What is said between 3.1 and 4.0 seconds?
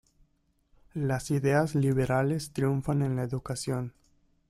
la educación.